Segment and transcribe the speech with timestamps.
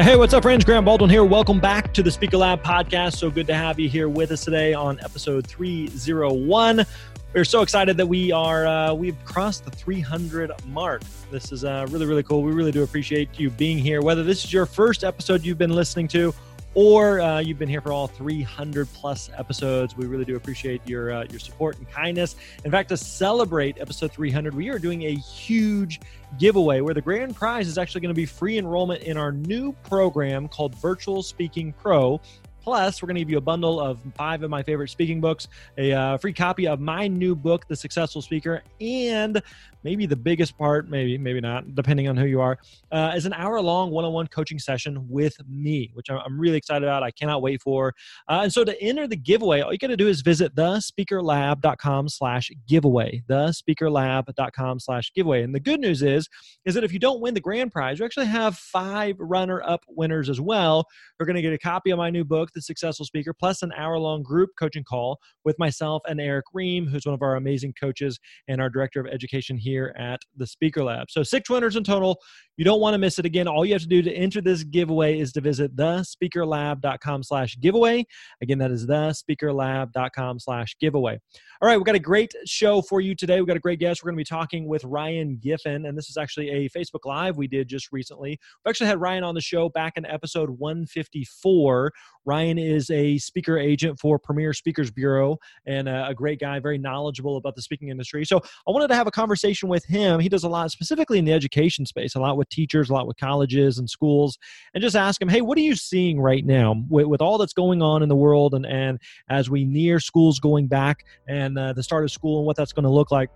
[0.00, 0.64] Hey, what's up, friends?
[0.64, 1.24] Grant Baldwin here.
[1.24, 3.16] Welcome back to the Speaker Lab podcast.
[3.16, 6.86] So good to have you here with us today on episode 301.
[7.34, 11.02] We're so excited that we are uh, we've crossed the 300 mark.
[11.32, 12.44] This is uh, really really cool.
[12.44, 14.00] We really do appreciate you being here.
[14.00, 16.32] Whether this is your first episode you've been listening to,
[16.74, 19.96] or uh, you've been here for all 300 plus episodes.
[19.96, 22.36] We really do appreciate your uh, your support and kindness.
[22.64, 26.00] In fact, to celebrate episode 300, we are doing a huge
[26.38, 29.72] giveaway where the grand prize is actually going to be free enrollment in our new
[29.84, 32.20] program called Virtual Speaking Pro.
[32.62, 35.48] Plus, we're going to give you a bundle of five of my favorite speaking books,
[35.78, 39.40] a uh, free copy of my new book, The Successful Speaker, and
[39.88, 42.58] maybe the biggest part, maybe, maybe not, depending on who you are,
[42.92, 46.58] uh, is an hour long one on one coaching session with me, which I'm really
[46.58, 47.02] excited about.
[47.02, 47.94] I cannot wait for.
[48.28, 52.10] Uh, and so to enter the giveaway, all you got to do is visit thespeakerlab.com
[52.10, 55.42] slash giveaway, thespeakerlab.com slash giveaway.
[55.42, 56.28] And the good news is,
[56.66, 59.80] is that if you don't win the grand prize, you actually have five runner up
[59.88, 60.86] winners as well.
[61.18, 63.72] You're going to get a copy of my new book, The Successful Speaker, plus an
[63.74, 67.72] hour long group coaching call with myself and Eric Ream, who's one of our amazing
[67.80, 71.10] coaches and our director of education here here at the Speaker Lab.
[71.10, 72.18] So six winners in total.
[72.56, 73.46] You don't want to miss it again.
[73.46, 78.04] All you have to do to enter this giveaway is to visit thespeakerlab.com slash giveaway.
[78.42, 81.20] Again, that is thespeakerlab.com slash giveaway.
[81.62, 83.36] All right, we've got a great show for you today.
[83.40, 84.02] We've got a great guest.
[84.02, 87.36] We're going to be talking with Ryan Giffen, and this is actually a Facebook Live
[87.36, 88.38] we did just recently.
[88.64, 91.92] We actually had Ryan on the show back in episode 154.
[92.24, 96.78] Ryan is a speaker agent for Premiere Speakers Bureau and a, a great guy, very
[96.78, 98.24] knowledgeable about the speaking industry.
[98.24, 100.20] So I wanted to have a conversation with him.
[100.20, 103.06] He does a lot specifically in the education space, a lot with teachers, a lot
[103.06, 104.38] with colleges and schools,
[104.74, 107.54] and just ask him, hey, what are you seeing right now with, with all that's
[107.54, 111.72] going on in the world and, and as we near schools going back and uh,
[111.72, 113.30] the start of school and what that's going to look like?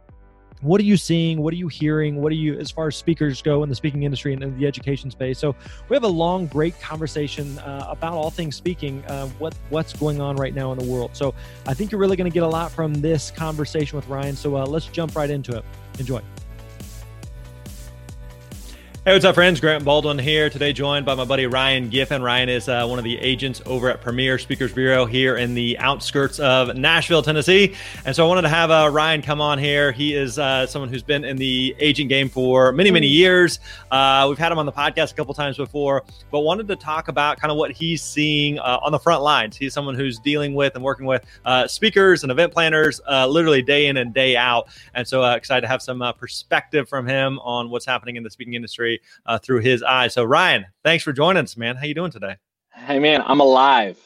[0.60, 1.40] What are you seeing?
[1.40, 2.16] What are you hearing?
[2.16, 4.66] What are you as far as speakers go in the speaking industry and in the
[4.66, 5.38] education space?
[5.38, 5.54] So
[5.88, 10.20] we have a long great conversation uh, about all things speaking uh, what what's going
[10.20, 11.10] on right now in the world.
[11.14, 11.34] So
[11.66, 14.36] i think you're really going to get a lot from this conversation with ryan.
[14.36, 15.64] So uh, let's jump right into it.
[15.98, 16.20] Enjoy
[19.04, 19.60] Hey, what's up, friends?
[19.60, 20.48] Grant Baldwin here.
[20.48, 22.22] Today, joined by my buddy Ryan Giffen.
[22.22, 25.76] Ryan is uh, one of the agents over at Premiere Speakers Bureau here in the
[25.80, 27.74] outskirts of Nashville, Tennessee.
[28.04, 29.90] And so, I wanted to have uh, Ryan come on here.
[29.90, 33.58] He is uh, someone who's been in the agent game for many, many years.
[33.90, 37.08] Uh, we've had him on the podcast a couple times before, but wanted to talk
[37.08, 39.56] about kind of what he's seeing uh, on the front lines.
[39.56, 43.88] He's someone who's dealing with and working with uh, speakers and event planners literally day
[43.88, 44.68] in and day out.
[44.94, 48.54] And so, excited to have some perspective from him on what's happening in the speaking
[48.54, 48.91] industry
[49.26, 50.14] uh, through his eyes.
[50.14, 51.76] So Ryan, thanks for joining us, man.
[51.76, 52.36] How you doing today?
[52.74, 53.98] Hey, man, I'm alive.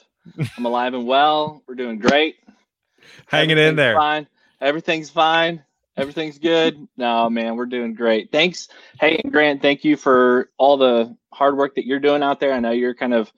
[0.57, 1.63] I'm alive and well.
[1.67, 2.37] We're doing great.
[3.27, 3.95] Hanging in there.
[3.95, 4.27] Fine.
[4.61, 5.63] Everything's fine.
[5.97, 6.87] Everything's good.
[6.97, 8.31] No, man, we're doing great.
[8.31, 8.69] Thanks.
[9.01, 12.53] Hey, Grant, thank you for all the hard work that you're doing out there.
[12.53, 13.33] I know you're kind of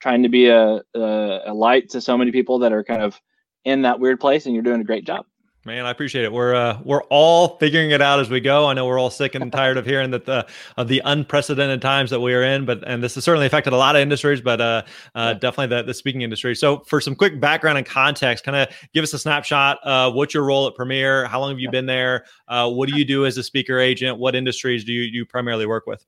[0.00, 3.20] trying to be a, a, a light to so many people that are kind of
[3.64, 5.26] in that weird place, and you're doing a great job.
[5.66, 6.32] Man, I appreciate it.
[6.32, 8.66] We're uh, we're all figuring it out as we go.
[8.66, 12.10] I know we're all sick and tired of hearing that the of the unprecedented times
[12.10, 14.60] that we are in, but and this has certainly affected a lot of industries, but
[14.60, 14.82] uh,
[15.14, 16.54] uh, definitely the, the speaking industry.
[16.54, 19.78] So, for some quick background and context, kind of give us a snapshot.
[19.82, 21.26] Uh, what's your role at Premiere?
[21.26, 22.26] How long have you been there?
[22.46, 24.18] Uh, what do you do as a speaker agent?
[24.18, 26.04] What industries do you you primarily work with?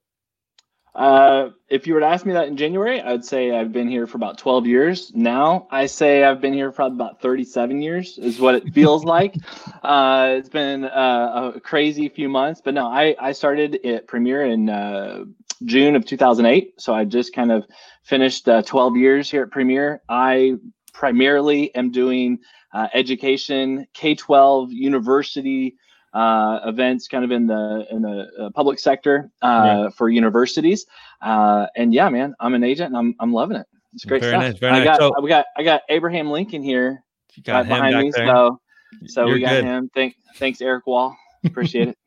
[0.97, 4.07] Uh, if you were to ask me that in January, I'd say I've been here
[4.07, 5.13] for about 12 years.
[5.15, 9.35] Now I say I've been here for about 37 years, is what it feels like.
[9.83, 14.47] Uh, it's been uh, a crazy few months, but no, I, I started at Premiere
[14.47, 15.25] in uh,
[15.67, 16.81] June of 2008.
[16.81, 17.67] So I just kind of
[18.03, 20.01] finished uh, 12 years here at Premiere.
[20.09, 20.55] I
[20.95, 22.39] primarily am doing
[22.73, 25.77] uh, education, K 12, university
[26.13, 29.89] uh, events kind of in the in the uh, public sector uh, yeah.
[29.91, 30.87] for universities.
[31.21, 33.67] Uh, and yeah, man, I'm an agent and I'm I'm loving it.
[33.95, 34.61] It's great very stuff.
[34.61, 35.11] Nice, I got nice.
[35.15, 37.03] so, we got I got Abraham Lincoln here
[37.43, 38.11] got right behind me.
[38.15, 38.27] There.
[38.27, 38.61] So,
[39.07, 39.65] so You're we got good.
[39.65, 39.91] him.
[39.95, 41.17] Thank, thanks, Eric Wall.
[41.45, 41.99] Appreciate it.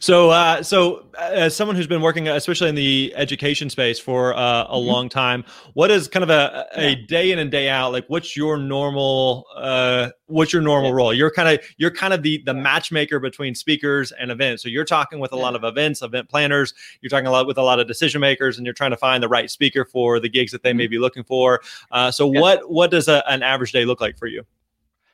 [0.00, 4.34] So, uh, so uh, as someone who's been working, especially in the education space for
[4.34, 4.86] uh, a mm-hmm.
[4.86, 5.44] long time,
[5.74, 7.92] what is kind of a, a day in and day out?
[7.92, 10.96] Like, what's your normal, uh, what's your normal yeah.
[10.96, 11.14] role?
[11.14, 14.62] You're kind of, you're kind of the the matchmaker between speakers and events.
[14.62, 15.42] So you're talking with a yeah.
[15.42, 16.74] lot of events, event planners.
[17.00, 19.22] You're talking a lot with a lot of decision makers, and you're trying to find
[19.22, 20.92] the right speaker for the gigs that they may mm-hmm.
[20.92, 21.60] be looking for.
[21.90, 22.40] Uh, so, yeah.
[22.40, 24.44] what what does a, an average day look like for you?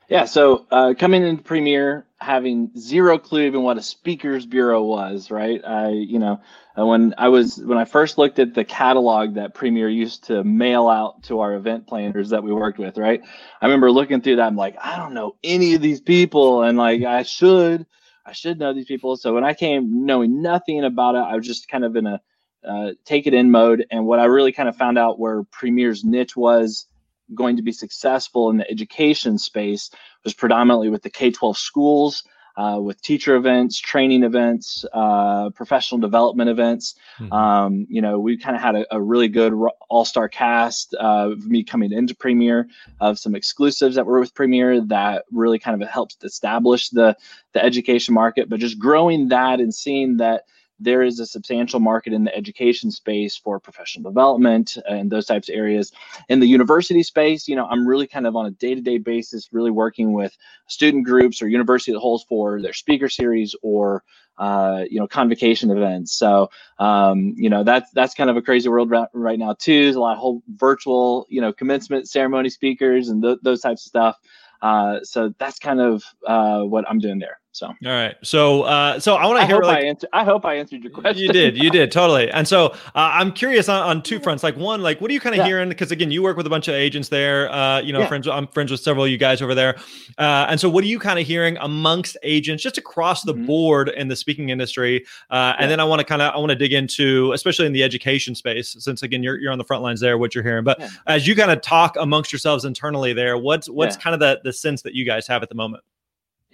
[0.09, 5.31] Yeah, so uh, coming into Premiere, having zero clue even what a speakers bureau was,
[5.31, 5.65] right?
[5.65, 6.41] I, you know,
[6.79, 10.45] uh, when I was when I first looked at the catalog that Premiere used to
[10.45, 13.23] mail out to our event planners that we worked with, right?
[13.63, 14.47] I remember looking through that.
[14.47, 17.87] I'm like, I don't know any of these people, and like I should,
[18.27, 19.17] I should know these people.
[19.17, 22.21] So when I came knowing nothing about it, I was just kind of in a
[22.67, 23.87] uh, take it in mode.
[23.91, 26.89] And what I really kind of found out where Premiere's niche was
[27.33, 29.91] going to be successful in the education space
[30.25, 32.25] was predominantly with the K 12 schools,
[32.57, 36.95] uh, with teacher events, training events, uh, professional development events.
[37.19, 37.33] Mm-hmm.
[37.33, 39.53] Um, you know, we kind of had a, a, really good
[39.89, 42.69] all star cast uh, of me coming into Premiere,
[43.01, 47.17] of some exclusives that were with Premiere that really kind of helped establish the
[47.55, 48.49] the education market.
[48.49, 50.45] But just growing that and seeing that
[50.79, 55.49] there is a substantial market in the education space for professional development and those types
[55.49, 55.93] of areas.
[56.29, 59.71] In the university space, you know, I'm really kind of on a day-to-day basis, really
[59.71, 60.37] working with
[60.67, 64.03] student groups or university that holds for their speaker series or
[64.39, 66.13] uh, you know convocation events.
[66.13, 69.85] So um, you know that's that's kind of a crazy world right now too.
[69.85, 73.83] There's a lot of whole virtual you know commencement ceremony speakers and th- those types
[73.83, 74.19] of stuff.
[74.63, 77.39] Uh, so that's kind of uh, what I'm doing there.
[77.55, 79.55] So all right, so uh, so I want to hear.
[79.55, 81.23] Hope like, I, answer, I hope I answered your question.
[81.23, 82.29] You did, you did totally.
[82.29, 84.43] And so uh, I'm curious on, on two fronts.
[84.43, 85.47] Like one, like what are you kind of yeah.
[85.47, 85.69] hearing?
[85.69, 87.49] Because again, you work with a bunch of agents there.
[87.53, 88.09] Uh, you know, yeah.
[88.09, 88.27] friends.
[88.27, 89.77] I'm friends with several of you guys over there.
[90.19, 93.47] Uh, and so, what are you kind of hearing amongst agents, just across the mm-hmm.
[93.47, 95.07] board in the speaking industry?
[95.31, 97.73] Uh, and then I want to kind of I want to dig into, especially in
[97.73, 100.65] the education space, since again you're you're on the front lines there, what you're hearing.
[100.65, 104.41] But as you kind of talk amongst yourselves internally there, what's what's kind of the
[104.43, 105.85] the sense that you guys have at the moment?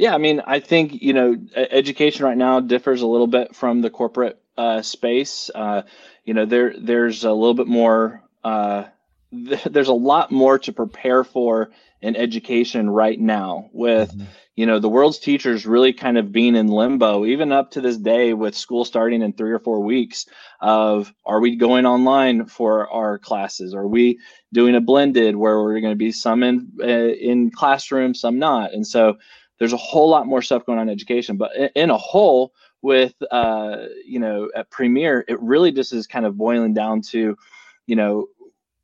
[0.00, 3.82] Yeah, I mean, I think you know, education right now differs a little bit from
[3.82, 5.50] the corporate uh, space.
[5.54, 5.82] Uh,
[6.24, 8.22] you know, there there's a little bit more.
[8.42, 8.84] Uh,
[9.30, 11.70] th- there's a lot more to prepare for
[12.00, 14.24] in education right now with mm-hmm.
[14.56, 17.98] you know the world's teachers really kind of being in limbo even up to this
[17.98, 20.24] day with school starting in three or four weeks
[20.62, 24.18] of are we going online for our classes are we
[24.50, 28.72] doing a blended where we're going to be some in uh, in classroom some not
[28.72, 29.18] and so
[29.60, 32.52] there's a whole lot more stuff going on in education but in a whole
[32.82, 37.36] with uh, you know at premiere it really just is kind of boiling down to
[37.86, 38.26] you know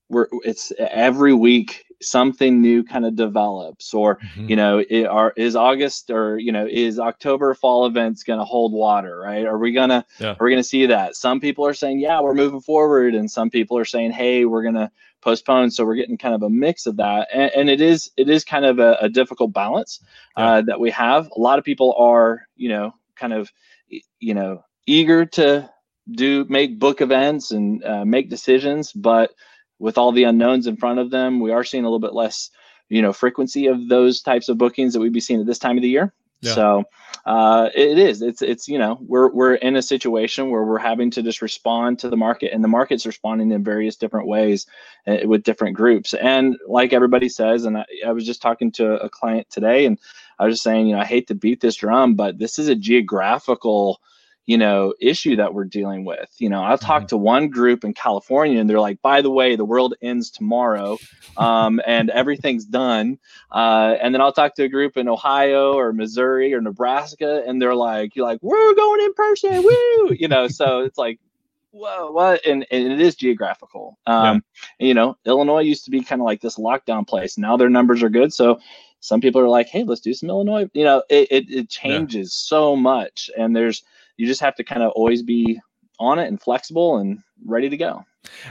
[0.09, 4.51] we're it's every week something new kind of develops or mm-hmm.
[4.51, 8.45] you know it, are, is august or you know is october fall events going to
[8.45, 10.35] hold water right are we gonna yeah.
[10.39, 13.49] are we gonna see that some people are saying yeah we're moving forward and some
[13.49, 14.93] people are saying hey we're gonna
[15.23, 15.73] postponed.
[15.73, 18.45] So we're getting kind of a mix of that, and, and it is it is
[18.45, 20.01] kind of a, a difficult balance
[20.37, 20.45] yeah.
[20.45, 21.29] uh, that we have.
[21.37, 23.51] A lot of people are you know kind of
[23.89, 25.69] you know eager to
[26.13, 29.33] do make book events and uh, make decisions, but
[29.79, 32.51] with all the unknowns in front of them, we are seeing a little bit less
[32.89, 35.77] you know frequency of those types of bookings that we'd be seeing at this time
[35.77, 36.13] of the year.
[36.41, 36.55] Yeah.
[36.55, 36.85] So
[37.25, 38.23] uh, it is.
[38.23, 41.99] It's it's you know we're we're in a situation where we're having to just respond
[42.01, 44.67] to the market, and the market's responding in various different ways
[45.07, 46.15] uh, with different groups.
[46.15, 49.99] And like everybody says, and I, I was just talking to a client today, and
[50.39, 52.69] I was just saying, you know, I hate to beat this drum, but this is
[52.69, 54.01] a geographical
[54.47, 57.09] you know issue that we're dealing with you know i'll talk mm-hmm.
[57.09, 60.97] to one group in california and they're like by the way the world ends tomorrow
[61.37, 63.19] um, and everything's done
[63.53, 67.61] uh, and then i'll talk to a group in ohio or missouri or nebraska and
[67.61, 71.19] they're like you're like we're going in person woo you know so it's like
[71.73, 74.43] whoa what and, and it is geographical um,
[74.79, 74.87] yeah.
[74.87, 78.03] you know illinois used to be kind of like this lockdown place now their numbers
[78.03, 78.59] are good so
[79.01, 82.29] some people are like hey let's do some illinois you know it, it, it changes
[82.29, 82.49] yeah.
[82.49, 83.83] so much and there's
[84.17, 85.61] you just have to kind of always be
[85.99, 88.05] on it and flexible and ready to go.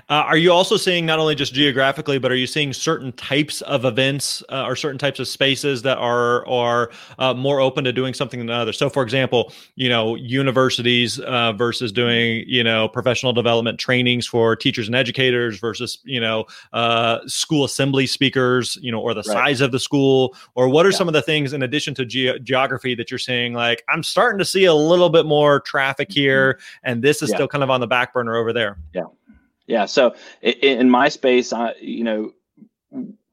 [0.09, 3.61] Uh, are you also seeing not only just geographically, but are you seeing certain types
[3.61, 7.93] of events uh, or certain types of spaces that are are uh, more open to
[7.93, 8.77] doing something than others?
[8.77, 14.55] So, for example, you know, universities uh, versus doing you know professional development trainings for
[14.55, 19.33] teachers and educators versus you know uh, school assembly speakers, you know, or the right.
[19.33, 20.97] size of the school, or what are yeah.
[20.97, 23.53] some of the things in addition to ge- geography that you're seeing?
[23.53, 26.19] Like, I'm starting to see a little bit more traffic mm-hmm.
[26.19, 27.37] here, and this is yeah.
[27.37, 28.77] still kind of on the back burner over there.
[28.93, 29.03] Yeah.
[29.67, 29.85] Yeah.
[29.85, 32.31] So in my space, I, you know,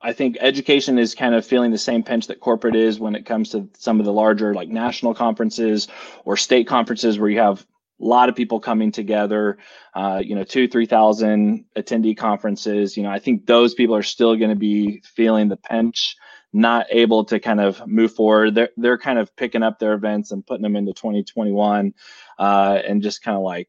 [0.01, 3.25] I think education is kind of feeling the same pinch that corporate is when it
[3.25, 5.89] comes to some of the larger like national conferences
[6.25, 7.65] or state conferences where you have
[8.01, 9.59] a lot of people coming together,
[9.95, 12.97] uh, you know, two, 3,000 attendee conferences.
[12.97, 16.17] You know, I think those people are still going to be feeling the pinch,
[16.53, 18.57] not able to kind of move forward.
[18.57, 21.95] They're, they're kind of picking up their events and putting them into 2021
[22.41, 23.69] uh, and just kind of like,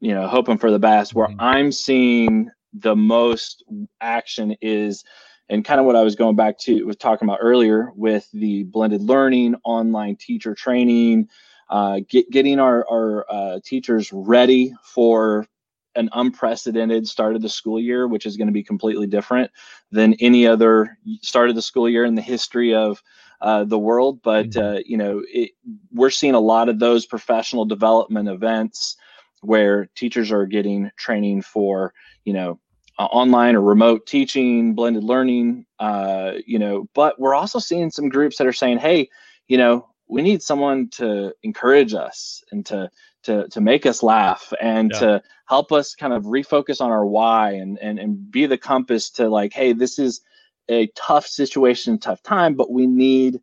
[0.00, 1.14] you know, hoping for the best.
[1.14, 1.40] Where mm-hmm.
[1.40, 3.64] I'm seeing the most
[4.00, 5.04] action is
[5.48, 8.64] and kind of what I was going back to was talking about earlier with the
[8.64, 11.28] blended learning, online teacher training,
[11.70, 15.46] uh, get, getting our, our uh, teachers ready for
[15.94, 19.50] an unprecedented start of the school year, which is going to be completely different
[19.90, 23.02] than any other start of the school year in the history of
[23.40, 24.20] uh, the world.
[24.22, 24.76] But mm-hmm.
[24.76, 25.52] uh, you know, it,
[25.92, 28.96] we're seeing a lot of those professional development events
[29.42, 31.92] where teachers are getting training for
[32.24, 32.60] you know
[32.98, 35.66] uh, online or remote teaching, blended learning.
[35.78, 39.08] Uh, you know, but we're also seeing some groups that are saying, hey,
[39.46, 42.90] you know, we need someone to encourage us and to
[43.24, 44.98] to to make us laugh and yeah.
[45.00, 49.10] to help us kind of refocus on our why and and and be the compass
[49.10, 50.20] to like hey this is
[50.68, 53.40] a tough situation tough time but we need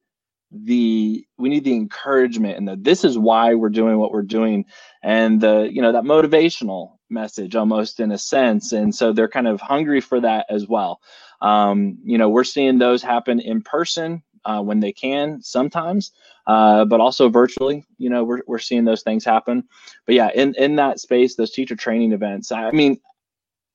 [0.51, 4.65] the we need the encouragement and that this is why we're doing what we're doing
[5.03, 9.47] and the you know that motivational message almost in a sense and so they're kind
[9.47, 11.01] of hungry for that as well
[11.41, 16.11] um, you know we're seeing those happen in person uh, when they can sometimes,
[16.47, 17.83] uh, but also virtually.
[17.97, 19.63] You know, we're, we're seeing those things happen.
[20.05, 22.99] But yeah, in, in that space, those teacher training events, I mean,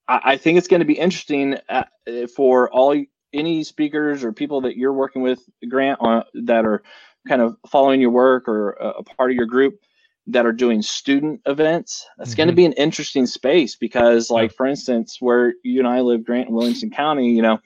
[0.07, 1.83] I, think it's going to be interesting uh,
[2.35, 3.01] for all
[3.33, 6.83] any speakers or people that you're working with, Grant, on, that are
[7.27, 9.79] kind of following your work or a, a part of your group
[10.27, 12.07] that are doing student events.
[12.17, 12.37] That's mm-hmm.
[12.37, 16.25] going to be an interesting space because, like, for instance, where you and I live,
[16.25, 17.59] Grant and Williamson County, you know,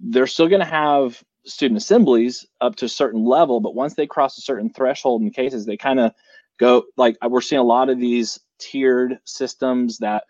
[0.00, 4.06] they're still going to have student assemblies up to a certain level, but once they
[4.06, 6.12] cross a certain threshold in cases, they kind of
[6.58, 10.24] go like we're seeing a lot of these tiered systems that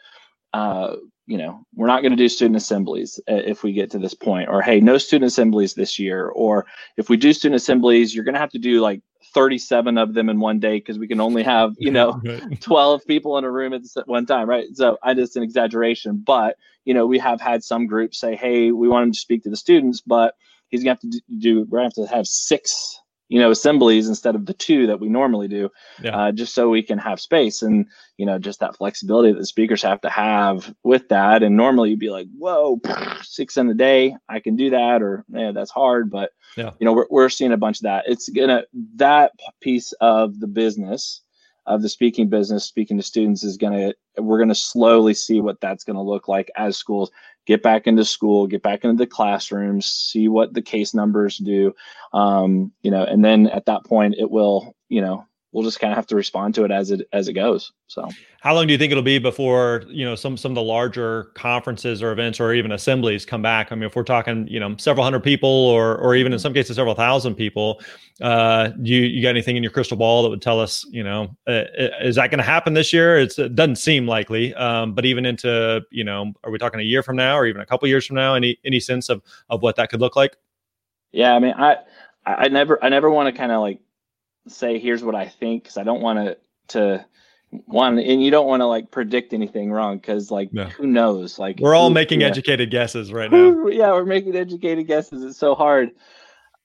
[0.53, 4.15] uh, you know we're not going to do student assemblies if we get to this
[4.15, 6.67] point or hey no student assemblies this year or
[6.97, 9.01] if we do student assemblies you're going to have to do like
[9.35, 12.21] 37 of them in one day because we can only have you know
[12.61, 14.67] 12 people in a room at one time right?
[14.75, 18.73] So i just an exaggeration but you know we have had some groups say hey
[18.73, 20.35] we want them to speak to the students but
[20.69, 23.01] he's gonna have to do we're gonna have to have six
[23.33, 25.71] you know assemblies instead of the two that we normally do
[26.03, 26.15] yeah.
[26.15, 27.87] uh, just so we can have space and
[28.19, 31.89] you know just that flexibility that the speakers have to have with that and normally
[31.89, 32.79] you'd be like whoa
[33.23, 36.73] six in a day i can do that or yeah that's hard but yeah.
[36.79, 38.65] you know we're, we're seeing a bunch of that it's gonna
[38.97, 41.23] that piece of the business
[41.67, 45.85] of the speaking business speaking to students is gonna we're gonna slowly see what that's
[45.85, 47.11] gonna look like as schools
[47.47, 51.75] get back into school, get back into the classrooms, see what the case numbers do,
[52.13, 55.93] um, you know, and then at that point it will, you know, we'll just kind
[55.93, 57.73] of have to respond to it as it as it goes.
[57.87, 58.09] So,
[58.41, 61.25] how long do you think it'll be before you know some some of the larger
[61.35, 63.71] conferences or events or even assemblies come back?
[63.71, 66.55] I mean, if we're talking you know several hundred people or or even in some
[66.55, 67.81] cases several thousand people,
[68.21, 71.37] uh, you you got anything in your crystal ball that would tell us you know
[71.47, 71.65] uh,
[72.01, 73.19] is that going to happen this year?
[73.19, 76.85] It's, it doesn't seem likely, um, but even into you know are we talking a
[76.85, 78.35] year from now or even a couple years from now?
[78.35, 80.37] Any any sense of of what that could look like?
[81.13, 81.77] Yeah, I mean, I
[82.25, 83.81] I never I never want to kind of like
[84.49, 86.37] say here's what I think because I don't want to
[86.69, 87.05] to
[87.67, 90.71] one and you don't want to like predict anything wrong because like yeah.
[90.71, 92.29] who knows like we're all who, making yeah.
[92.29, 95.91] educated guesses right now yeah we're making educated guesses it's so hard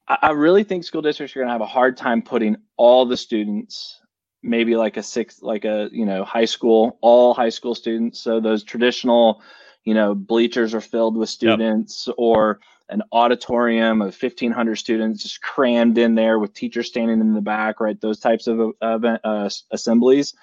[0.07, 3.05] I, I really think school districts are going to have a hard time putting all
[3.05, 4.00] the students
[4.41, 8.39] maybe like a six like a you know high school all high school students so
[8.39, 9.41] those traditional
[9.84, 12.15] you know bleachers are filled with students yep.
[12.17, 17.41] or an auditorium of 1500 students just crammed in there with teachers standing in the
[17.41, 18.00] back right?
[18.00, 20.34] Those types of uh, uh, assemblies.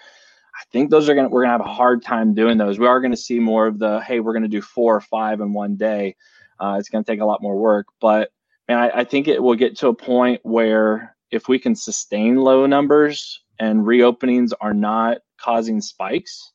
[0.54, 2.78] I think those are going to we're going to have a hard time doing those.
[2.78, 5.00] We are going to see more of the hey we're going to do four or
[5.00, 6.16] five in one day.
[6.60, 8.30] Uh, it's going to take a lot more work but
[8.68, 12.36] man I, I think it will get to a point where if we can sustain
[12.36, 16.52] low numbers and reopenings are not causing spikes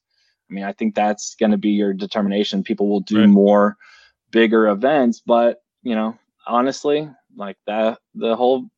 [0.50, 2.64] i mean i think that's going to be your determination.
[2.64, 3.30] People will do right.
[3.30, 3.76] more
[4.32, 6.18] bigger events but you know,
[6.48, 8.70] honestly, like that, the whole,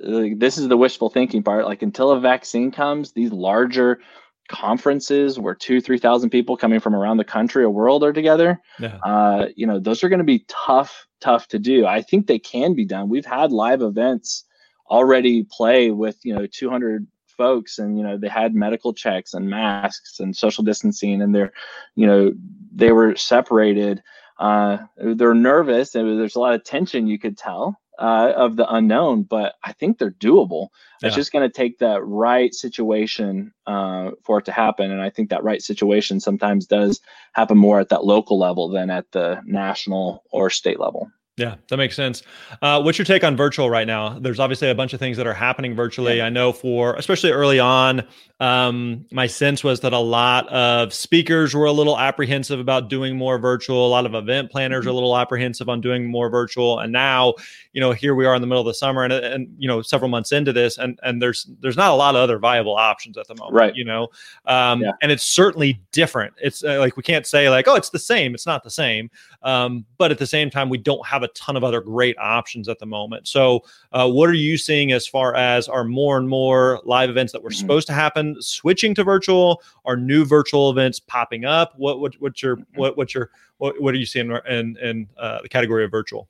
[0.00, 1.64] like, this is the wishful thinking part.
[1.64, 4.00] Like until a vaccine comes, these larger
[4.48, 8.96] conferences where two, 3,000 people coming from around the country or world are together, yeah.
[9.04, 11.86] uh, you know, those are going to be tough, tough to do.
[11.86, 13.08] I think they can be done.
[13.08, 14.44] We've had live events
[14.90, 17.06] already play with, you know, 200
[17.38, 21.52] folks and you know they had medical checks and masks and social distancing and they're
[21.94, 22.32] you know
[22.74, 24.02] they were separated
[24.38, 28.72] uh, they're nervous and there's a lot of tension you could tell uh, of the
[28.72, 30.68] unknown, but I think they're doable.
[31.02, 31.08] Yeah.
[31.08, 34.90] It's just going to take that right situation uh, for it to happen.
[34.90, 37.00] And I think that right situation sometimes does
[37.32, 41.10] happen more at that local level than at the national or state level.
[41.38, 42.22] Yeah, that makes sense.
[42.60, 44.18] Uh, what's your take on virtual right now?
[44.18, 46.18] There's obviously a bunch of things that are happening virtually.
[46.18, 46.26] Yeah.
[46.26, 48.02] I know for especially early on,
[48.40, 53.16] um, my sense was that a lot of speakers were a little apprehensive about doing
[53.16, 53.86] more virtual.
[53.86, 54.88] A lot of event planners mm-hmm.
[54.88, 56.78] are a little apprehensive on doing more virtual.
[56.80, 57.34] And now,
[57.72, 59.80] you know, here we are in the middle of the summer, and and you know,
[59.82, 63.16] several months into this, and and there's there's not a lot of other viable options
[63.16, 63.54] at the moment.
[63.54, 63.74] Right.
[63.76, 64.08] You know,
[64.46, 64.92] um, yeah.
[65.02, 66.34] and it's certainly different.
[66.40, 68.34] It's uh, like we can't say like, oh, it's the same.
[68.34, 69.10] It's not the same.
[69.42, 72.68] Um, but at the same time, we don't have a ton of other great options
[72.68, 73.28] at the moment.
[73.28, 77.32] So, uh, what are you seeing as far as are more and more live events
[77.32, 77.58] that were mm-hmm.
[77.58, 78.36] supposed to happen?
[78.40, 79.62] switching to virtual?
[79.84, 81.74] Are new virtual events popping up?
[81.76, 82.78] What what what's your mm-hmm.
[82.78, 86.28] what what's your what, what are you seeing in in uh, the category of virtual?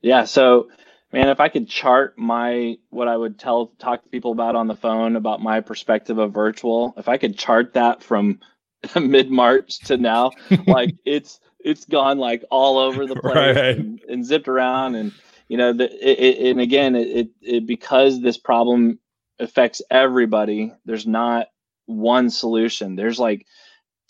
[0.00, 0.68] Yeah, so
[1.12, 4.66] man, if I could chart my what I would tell talk to people about on
[4.66, 8.40] the phone about my perspective of virtual, if I could chart that from
[9.00, 10.30] mid March to now,
[10.66, 13.76] like it's it's gone like all over the place right.
[13.76, 15.12] and, and, zipped around and
[15.48, 18.98] you know the, it, it, and again it, it because this problem
[19.38, 20.72] affects everybody.
[20.84, 21.48] There's not
[21.86, 22.96] one solution.
[22.96, 23.46] There's like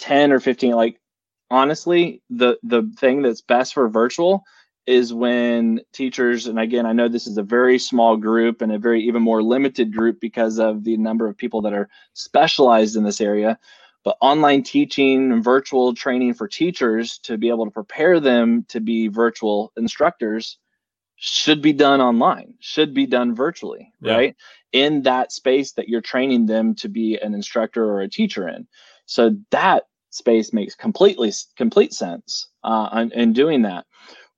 [0.00, 1.00] 10 or 15 like
[1.50, 4.44] honestly, the the thing that's best for virtual
[4.86, 8.78] is when teachers and again I know this is a very small group and a
[8.78, 13.04] very even more limited group because of the number of people that are specialized in
[13.04, 13.58] this area
[14.08, 18.80] but online teaching and virtual training for teachers to be able to prepare them to
[18.80, 20.56] be virtual instructors
[21.16, 24.14] should be done online, should be done virtually, yeah.
[24.14, 24.36] right?
[24.72, 28.66] In that space that you're training them to be an instructor or a teacher in.
[29.04, 33.84] So that space makes completely complete sense uh, in, in doing that.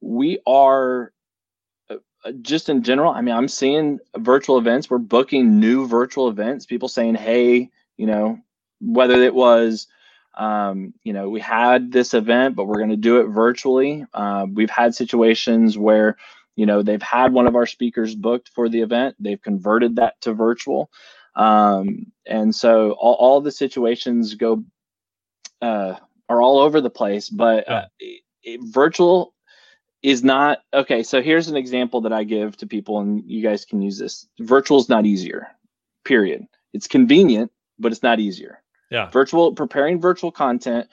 [0.00, 1.12] We are
[1.88, 3.12] uh, uh, just in general.
[3.12, 4.90] I mean, I'm seeing virtual events.
[4.90, 6.66] We're booking new virtual events.
[6.66, 8.40] People saying, "Hey, you know,
[8.80, 9.86] whether it was."
[10.34, 14.06] Um, you know, we had this event, but we're going to do it virtually.
[14.14, 16.16] Uh, we've had situations where
[16.56, 19.16] you know they've had one of our speakers booked for the event.
[19.18, 20.90] They've converted that to virtual.
[21.36, 24.64] Um, and so all, all the situations go
[25.62, 25.94] uh,
[26.28, 29.34] are all over the place but uh, it, it, virtual
[30.02, 33.64] is not okay so here's an example that i give to people and you guys
[33.64, 34.26] can use this.
[34.38, 35.48] Virtual is not easier
[36.04, 36.46] period.
[36.72, 40.88] It's convenient but it's not easier yeah virtual preparing virtual content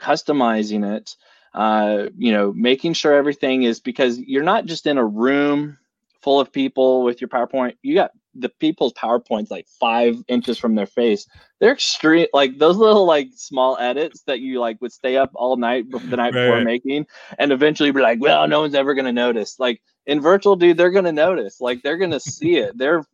[0.00, 1.16] customizing it
[1.54, 5.76] uh, you know, making sure everything is because you're not just in a room
[6.22, 7.76] full of people with your PowerPoint.
[7.82, 11.26] You got the people's PowerPoints like five inches from their face.
[11.60, 15.56] They're extreme, like those little like small edits that you like would stay up all
[15.56, 16.46] night the night right.
[16.46, 17.06] before making,
[17.38, 19.60] and eventually be like, well, no one's ever gonna notice.
[19.60, 21.60] Like in virtual, dude, they're gonna notice.
[21.60, 22.78] Like they're gonna see it.
[22.78, 23.04] Their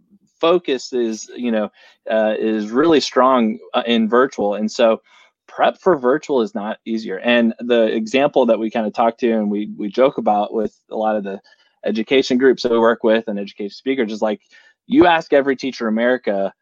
[0.40, 1.70] focus is, you know,
[2.10, 5.00] uh, is really strong uh, in virtual, and so
[5.46, 7.18] prep for virtual is not easier.
[7.18, 10.78] And the example that we kind of talk to and we we joke about with
[10.90, 11.40] a lot of the
[11.84, 14.40] education groups that we work with and education speakers is like
[14.86, 16.52] you ask every teacher in America,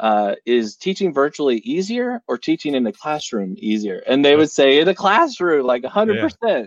[0.00, 4.02] uh, is teaching virtually easier or teaching in the classroom easier?
[4.06, 6.32] And they would say in the classroom, like 100%.
[6.44, 6.64] Yeah.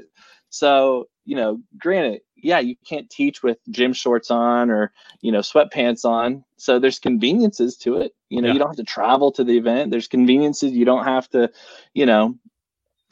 [0.50, 5.40] So, you know, granted, yeah, you can't teach with gym shorts on or, you know,
[5.40, 6.44] sweatpants on.
[6.58, 8.14] So there's conveniences to it.
[8.30, 8.54] You know, yeah.
[8.54, 9.92] you don't have to travel to the event.
[9.92, 10.72] There's conveniences.
[10.72, 11.52] You don't have to,
[11.94, 12.36] you know,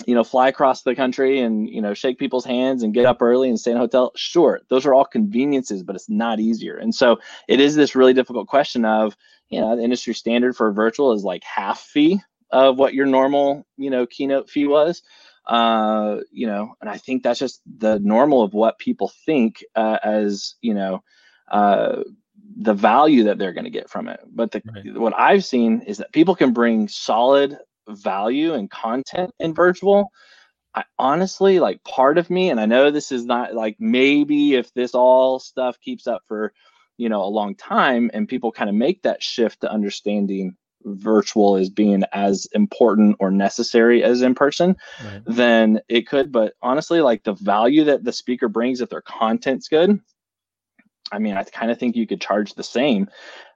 [0.05, 3.21] you know, fly across the country and, you know, shake people's hands and get up
[3.21, 4.11] early and stay in a hotel.
[4.15, 6.77] Sure, those are all conveniences, but it's not easier.
[6.77, 9.17] And so it is this really difficult question of,
[9.49, 12.21] you know, the industry standard for virtual is like half fee
[12.51, 15.01] of what your normal, you know, keynote fee was
[15.47, 19.97] uh, you know, and I think that's just the normal of what people think uh,
[20.03, 21.03] as you know
[21.49, 22.03] uh,
[22.57, 24.19] the value that they're going to get from it.
[24.27, 24.99] But the, right.
[24.99, 27.57] what I've seen is that people can bring solid
[27.87, 30.11] value and content in virtual.
[30.75, 34.73] I honestly like part of me, and I know this is not like maybe if
[34.73, 36.51] this all stuff keeps up for
[36.97, 40.57] you know a long time and people kind of make that shift to understanding
[40.95, 45.21] virtual is being as important or necessary as in person, right.
[45.25, 46.31] then it could.
[46.31, 49.99] But honestly, like the value that the speaker brings, if their content's good,
[51.11, 53.09] I mean, I kind of think you could charge the same.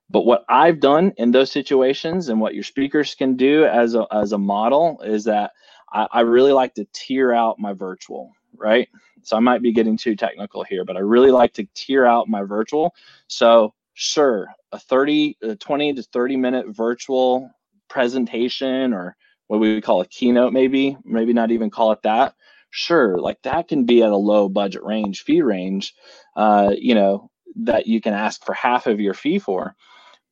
[0.09, 4.05] But what I've done in those situations and what your speakers can do as a,
[4.11, 5.51] as a model is that
[5.91, 8.89] I, I really like to tier out my virtual, right?
[9.23, 12.27] So I might be getting too technical here, but I really like to tier out
[12.27, 12.93] my virtual.
[13.27, 17.49] So sure a 30 a 20 to 30 minute virtual
[17.89, 19.15] presentation or
[19.47, 22.36] what we would call a keynote maybe maybe not even call it that
[22.71, 25.93] sure, like that can be at a low budget range, fee range,
[26.36, 29.75] uh, you know, that you can ask for half of your fee for.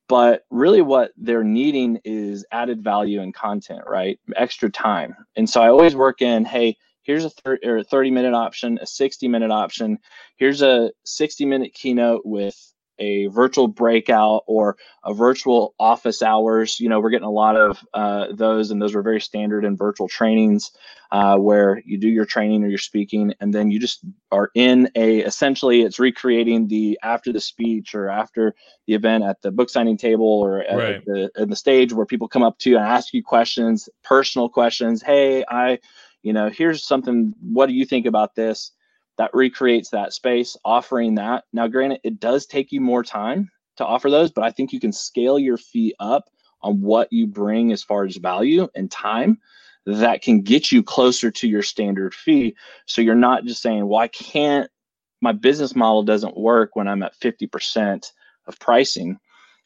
[0.08, 4.20] But really, what they're needing is added value and content, right?
[4.36, 5.16] Extra time.
[5.36, 9.28] And so I always work in, hey, here's a 30, 30 minute option, a 60
[9.28, 10.00] minute option.
[10.38, 12.58] Here's a 60 minute keynote with
[13.00, 16.80] a virtual breakout or a virtual office hours.
[16.80, 19.78] You know, we're getting a lot of uh, those, and those are very standard in
[19.78, 20.72] virtual trainings
[21.12, 24.90] uh, where you do your training or your speaking, and then you just are in
[24.96, 28.54] a essentially it's recreating the after the speech or after
[28.86, 31.06] the event at the book signing table or at, right.
[31.06, 34.50] the, at the stage where people come up to you and ask you questions, personal
[34.50, 35.02] questions.
[35.02, 35.80] Hey, I,
[36.22, 37.34] you know, here's something.
[37.42, 38.72] What do you think about this?
[39.20, 41.44] That recreates that space, offering that.
[41.52, 44.80] Now, granted, it does take you more time to offer those, but I think you
[44.80, 46.30] can scale your fee up
[46.62, 49.38] on what you bring as far as value and time
[49.86, 52.56] that can get you closer to your standard fee.
[52.86, 54.72] So you're not just saying, well, I can't,
[55.20, 58.14] my business model doesn't work when I'm at 50%
[58.48, 59.20] of pricing.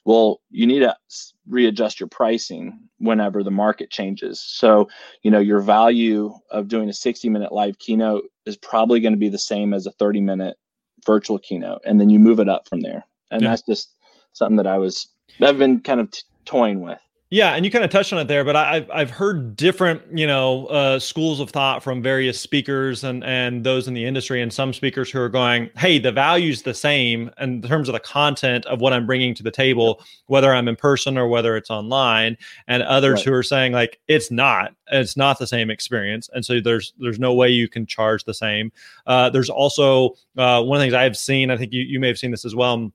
[0.06, 0.96] Well, you need to
[1.48, 4.42] readjust your pricing whenever the market changes.
[4.42, 4.90] So,
[5.22, 9.20] you know, your value of doing a 60 minute live keynote is probably going to
[9.20, 10.58] be the same as a 30 minute
[11.06, 11.82] virtual keynote.
[11.86, 13.06] And then you move it up from there.
[13.32, 13.50] And yeah.
[13.50, 13.96] that's just
[14.34, 15.08] something that I was,
[15.42, 17.00] I've been kind of t- toying with.
[17.34, 20.28] Yeah, and you kind of touched on it there, but I've I've heard different you
[20.28, 24.54] know uh, schools of thought from various speakers and and those in the industry, and
[24.54, 28.68] some speakers who are going, "Hey, the value's the same in terms of the content
[28.68, 32.38] of what I'm bringing to the table, whether I'm in person or whether it's online,"
[32.68, 33.26] and others right.
[33.26, 37.18] who are saying like it's not, it's not the same experience, and so there's there's
[37.18, 38.72] no way you can charge the same.
[39.08, 42.10] Uh, there's also uh, one of the things I've seen, I think you you may
[42.10, 42.92] have seen this as well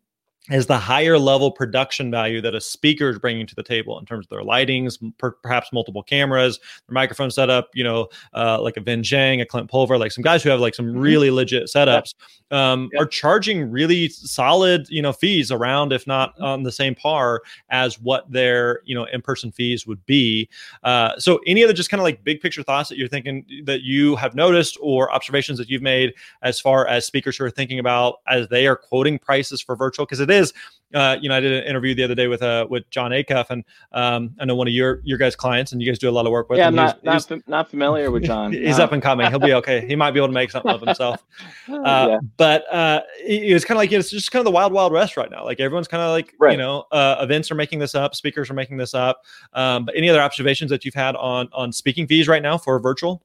[0.50, 4.06] is the higher level production value that a speaker is bringing to the table in
[4.06, 8.76] terms of their lightings, per, perhaps multiple cameras, their microphone setup, you know, uh, like
[8.76, 11.00] a Vinh Giang, a Clint Pulver, like some guys who have like some mm-hmm.
[11.00, 12.14] really legit setups
[12.50, 16.44] um, are charging really solid, you know, fees around, if not mm-hmm.
[16.44, 20.48] on the same par as what their, you know, in-person fees would be.
[20.82, 23.82] Uh, so any other just kind of like big picture thoughts that you're thinking that
[23.82, 27.78] you have noticed or observations that you've made as far as speakers who are thinking
[27.78, 30.06] about as they are quoting prices for virtual?
[30.06, 30.52] Because it is is,
[30.94, 33.50] uh, you know, I did an interview the other day with uh with Jon Acuff,
[33.50, 36.10] and um, I know one of your your guys' clients, and you guys do a
[36.10, 36.58] lot of work with.
[36.58, 38.52] Yeah, I'm not not, not familiar with Jon.
[38.52, 38.84] he's no.
[38.84, 39.28] up and coming.
[39.28, 39.86] He'll be okay.
[39.86, 41.24] He might be able to make something of himself.
[41.68, 42.18] Uh, yeah.
[42.38, 45.30] But uh, it's kind of like it's just kind of the wild wild west right
[45.30, 45.44] now.
[45.44, 46.52] Like everyone's kind of like right.
[46.52, 49.22] you know, uh, events are making this up, speakers are making this up.
[49.52, 52.80] Um, but any other observations that you've had on on speaking fees right now for
[52.80, 53.22] virtual?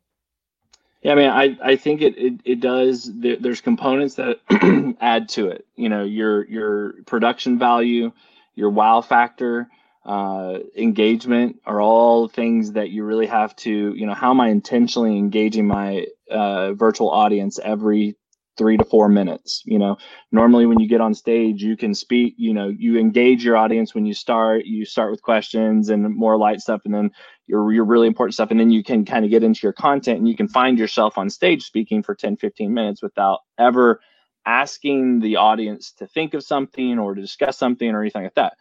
[1.04, 3.12] Yeah, I mean, I, I think it, it, it does.
[3.13, 4.39] There, there's components that
[5.02, 5.66] add to it.
[5.76, 8.13] You know, your your production value,
[8.56, 9.70] your wow factor,
[10.06, 13.96] uh, engagement are all things that you really have to.
[13.96, 18.18] You know, how am I intentionally engaging my uh, virtual audience every
[18.58, 19.98] three to four minutes you know?
[20.32, 23.94] Normally when you get on stage you can speak you know you engage your audience
[23.94, 27.12] when you start you start with questions and more light stuff and then
[27.48, 30.20] your, your really important stuff and then you can kind of get into your content
[30.20, 34.00] and you can find yourself on stage speaking for 10 15 minutes without ever
[34.46, 38.54] asking the audience to think of something or to discuss something or anything like that.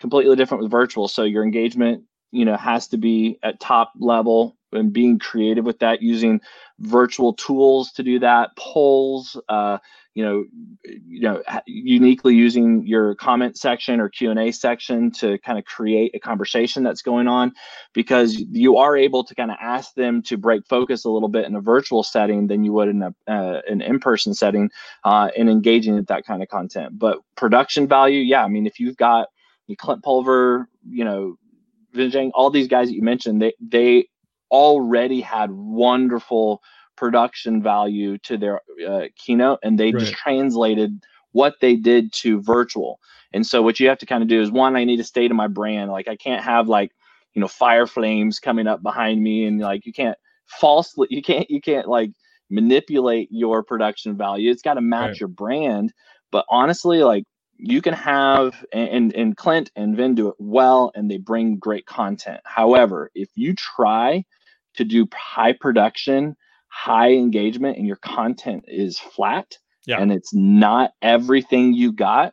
[0.00, 1.08] Completely different with virtual.
[1.08, 5.78] So your engagement you know has to be at top level and being creative with
[5.80, 6.40] that using
[6.78, 9.78] virtual tools to do that polls uh,
[10.14, 10.44] you know
[10.82, 16.18] you know uniquely using your comment section or q&a section to kind of create a
[16.18, 17.52] conversation that's going on
[17.92, 21.46] because you are able to kind of ask them to break focus a little bit
[21.46, 24.70] in a virtual setting than you would in a uh, an in-person setting
[25.04, 26.98] uh, and engaging with that kind of content.
[26.98, 29.28] But production value yeah i mean if you've got
[29.76, 31.36] Clint Pulver, you know,
[31.94, 34.08] Giang, all these guys that you mentioned, they they
[34.50, 36.62] already had wonderful
[36.96, 40.00] production value to their uh, keynote and they right.
[40.00, 42.98] just translated what they did to virtual.
[43.32, 45.28] And so what you have to kind of do is one, I need to stay
[45.28, 45.90] to my brand.
[45.90, 46.90] Like I can't have like,
[47.32, 51.48] you know, fire flames coming up behind me and like you can't falsely you can't
[51.48, 52.10] you can't like
[52.50, 54.50] manipulate your production value.
[54.50, 55.20] It's got to match right.
[55.20, 55.92] your brand.
[56.32, 57.24] But honestly, like
[57.62, 61.86] you can have and and Clint and Vinh do it well and they bring great
[61.86, 62.40] content.
[62.44, 64.24] However, if you try
[64.74, 66.36] to do high production,
[66.68, 70.00] high engagement and your content is flat yeah.
[70.00, 72.32] and it's not everything you got,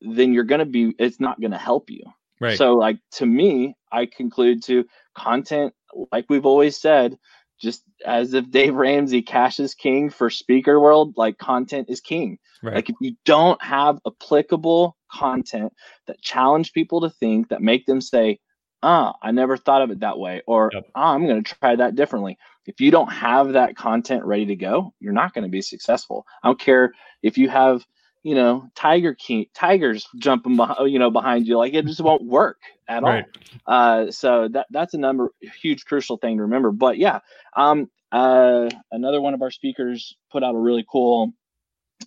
[0.00, 2.04] then you're going to be it's not going to help you.
[2.40, 2.58] Right.
[2.58, 4.84] So like to me, I conclude to
[5.16, 5.72] content
[6.12, 7.18] like we've always said,
[7.60, 12.38] just as if Dave Ramsey cash is king for speaker world, like content is king.
[12.62, 12.74] Right.
[12.76, 15.72] Like if you don't have applicable content
[16.06, 18.40] that challenge people to think, that make them say,
[18.82, 20.84] ah, I never thought of it that way, or yep.
[20.94, 22.38] ah, I'm going to try that differently.
[22.66, 26.26] if you don't have that content ready to go, you're not going to be successful.
[26.42, 27.84] I don't care if you have,
[28.24, 32.24] you know, tiger king, tigers jumping behind, you know, behind you, like it just won't
[32.24, 32.58] work
[32.88, 33.24] at right.
[33.66, 33.74] all.
[33.74, 35.30] Uh, so that that's a number
[35.62, 36.72] huge crucial thing to remember.
[36.72, 37.20] But yeah,
[37.54, 41.32] um, uh, another one of our speakers put out a really cool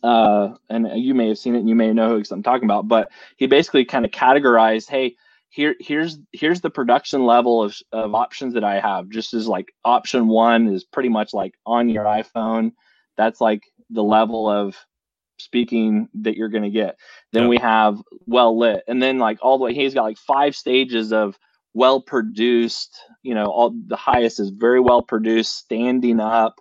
[0.03, 2.87] uh, and you may have seen it and you may know who I'm talking about,
[2.87, 5.15] but he basically kind of categorized, hey,
[5.49, 9.09] here here's here's the production level of, of options that I have.
[9.09, 12.73] Just as like option one is pretty much like on your iPhone.
[13.15, 14.75] That's like the level of
[15.37, 16.97] speaking that you're gonna get.
[17.33, 17.49] Then yeah.
[17.49, 21.13] we have well lit, and then like all the way he's got like five stages
[21.13, 21.37] of
[21.73, 22.97] well produced.
[23.23, 26.59] You know, all the highest is very well produced, standing up,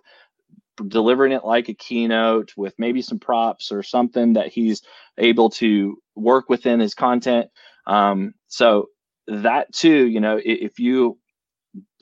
[0.87, 4.81] delivering it like a keynote with maybe some props or something that he's
[5.17, 7.47] able to work within his content.
[7.85, 8.89] Um, so
[9.27, 11.17] that too, you know, if you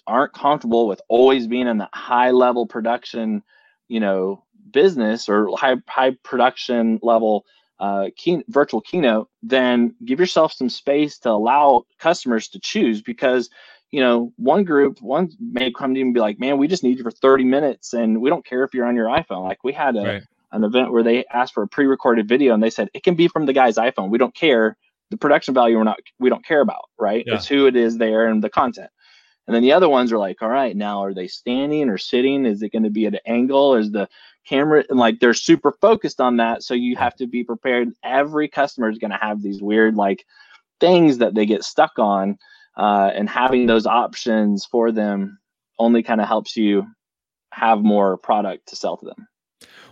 [0.08, 3.42] aren't comfortable with always being in that high level production,
[3.88, 4.44] you know,
[4.76, 7.46] business or high high production level
[7.80, 13.50] uh, key, virtual keynote, then give yourself some space to allow customers to choose because
[13.92, 16.84] you know, one group, one may come to you and be like, man, we just
[16.84, 19.44] need you for 30 minutes and we don't care if you're on your iPhone.
[19.44, 20.24] Like we had a, right.
[20.52, 23.30] an event where they asked for a pre-recorded video and they said it can be
[23.30, 24.10] from the guy's iPhone.
[24.10, 24.76] We don't care.
[25.12, 27.24] The production value we're not we don't care about, right?
[27.26, 27.36] Yeah.
[27.36, 28.90] It's who it is there and the content.
[29.48, 32.46] And then the other ones are like, all right, now are they standing or sitting?
[32.46, 33.76] Is it going to be at an angle?
[33.76, 34.10] Is the
[34.46, 36.64] camera and like they're super focused on that.
[36.64, 37.92] So you have to be prepared.
[38.04, 40.26] Every customer is going to have these weird like
[40.80, 42.38] things that they get stuck on
[42.78, 45.40] uh, and having those options for them
[45.80, 46.86] only kind of helps you
[47.52, 49.28] have more product to sell to them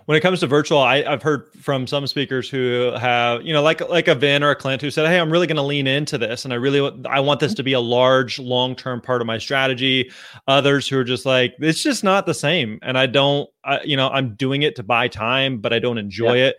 [0.05, 3.61] when it comes to virtual I, have heard from some speakers who have you know
[3.61, 5.87] like like a vinh or a clint who said hey i'm really going to lean
[5.87, 9.27] into this and i really i want this to be a large long-term part of
[9.27, 10.11] my strategy
[10.47, 13.97] others who are just like it's just not the same and i don't I, you
[13.97, 16.47] know i'm doing it to buy time but i don't enjoy yeah.
[16.47, 16.57] it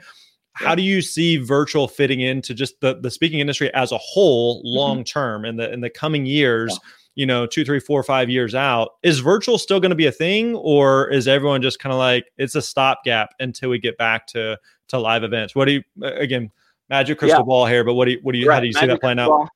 [0.55, 4.63] how do you see virtual fitting into just the, the speaking industry as a whole
[4.65, 5.51] long term mm-hmm.
[5.51, 6.91] in the in the coming years yeah.
[7.15, 10.13] You know two three four five years out is virtual still going to be a
[10.13, 14.27] thing or is everyone just kind of like it's a stopgap until we get back
[14.27, 16.51] to to live events what do you again
[16.91, 17.45] magic crystal yeah.
[17.45, 18.55] ball here but what do you what do you right.
[18.55, 19.49] how do you magic see that playing out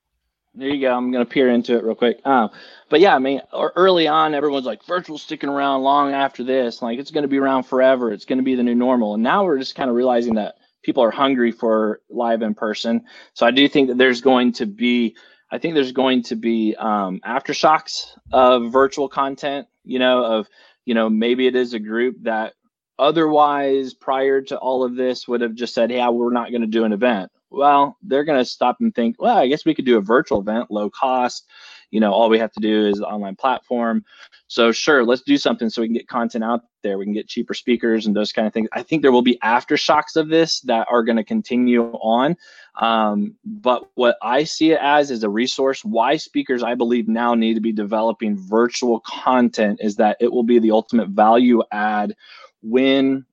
[0.58, 0.92] there you go.
[0.92, 2.20] I'm going to peer into it real quick.
[2.24, 2.50] Um,
[2.88, 6.82] but yeah, I mean, early on, everyone's like, virtual sticking around long after this.
[6.82, 8.10] Like, it's going to be around forever.
[8.10, 9.14] It's going to be the new normal.
[9.14, 13.04] And now we're just kind of realizing that people are hungry for live in person.
[13.34, 15.14] So I do think that there's going to be,
[15.50, 19.66] I think there's going to be um, aftershocks of virtual content.
[19.84, 20.48] You know, of
[20.84, 22.54] you know maybe it is a group that
[22.98, 26.66] otherwise prior to all of this would have just said, "Yeah, we're not going to
[26.66, 29.86] do an event." Well, they're going to stop and think, "Well, I guess we could
[29.86, 31.46] do a virtual event, low cost."
[31.90, 34.04] You know all we have to do is online platform.
[34.46, 36.98] So sure let's do something so we can get content out there.
[36.98, 38.68] We can get cheaper speakers and those kind of things.
[38.72, 42.36] I think there will be aftershocks of this that are going to continue on.
[42.80, 45.84] Um, but what i see it as is a resource.
[45.84, 50.44] Why speakers i believe now need to be developing virtual content is that it will
[50.44, 52.14] be the ultimate value add
[52.62, 53.24] when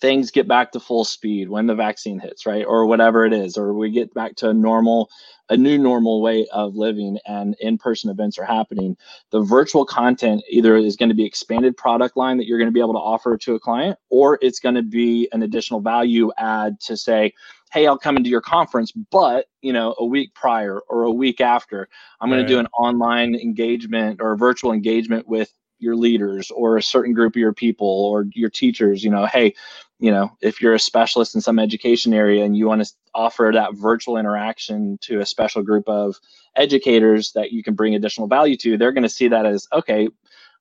[0.00, 2.64] things get back to full speed when the vaccine hits right?
[2.66, 5.10] Or whatever it is or we get back to a normal
[5.50, 8.96] a new normal way of living and in-person events are happening
[9.30, 12.72] the virtual content either is going to be expanded product line that you're going to
[12.72, 16.30] be able to offer to a client or it's going to be an additional value
[16.38, 17.32] add to say
[17.72, 21.40] hey i'll come into your conference but you know a week prior or a week
[21.40, 21.88] after
[22.20, 26.76] i'm going to do an online engagement or a virtual engagement with your leaders or
[26.76, 29.54] a certain group of your people or your teachers you know hey
[29.98, 33.50] you know if you're a specialist in some education area and you want to offer
[33.52, 36.16] that virtual interaction to a special group of
[36.56, 40.08] educators that you can bring additional value to they're going to see that as okay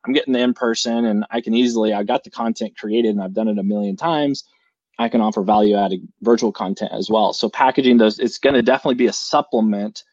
[0.05, 3.21] i'm getting the in person and i can easily i got the content created and
[3.21, 4.43] i've done it a million times
[4.99, 7.33] i can offer value added virtual content as well.
[7.33, 10.03] So packaging those it's going to definitely be a supplement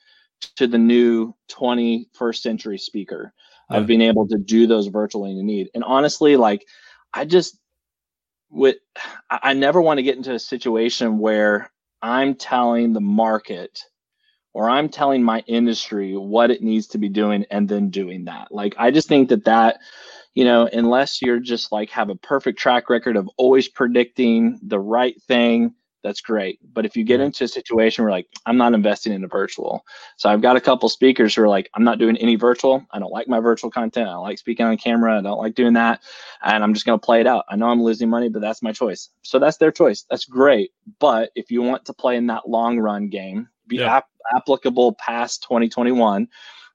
[0.56, 3.32] to the new 21st century speaker
[3.70, 3.78] yeah.
[3.78, 5.70] of being able to do those virtually in need.
[5.74, 6.66] And honestly, like
[7.12, 7.58] I just
[8.50, 8.76] with
[9.30, 11.70] I never want to get into a situation where
[12.02, 13.80] I'm telling the market
[14.52, 18.52] or I'm telling my industry what it needs to be doing and then doing that.
[18.52, 19.78] Like I just think that that
[20.34, 24.80] you know, unless you're just like have a perfect track record of always predicting the
[24.80, 25.74] right thing
[26.04, 26.60] that's great.
[26.72, 29.84] But if you get into a situation where like I'm not investing in a virtual,
[30.16, 32.86] so I've got a couple speakers who are like, I'm not doing any virtual.
[32.92, 34.08] I don't like my virtual content.
[34.08, 35.18] I don't like speaking on camera.
[35.18, 36.02] I don't like doing that,
[36.44, 37.46] and I'm just gonna play it out.
[37.48, 39.08] I know I'm losing money, but that's my choice.
[39.22, 40.04] So that's their choice.
[40.08, 40.70] That's great.
[41.00, 43.96] But if you want to play in that long run game, be yeah.
[43.96, 46.28] ap- applicable past 2021